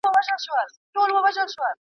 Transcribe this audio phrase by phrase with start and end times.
[0.03, 0.23] پیغام
[0.93, 1.79] ته لومړۍ درجه او کلماتو!.